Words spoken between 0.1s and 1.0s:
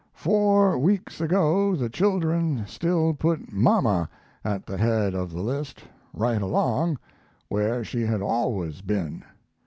Four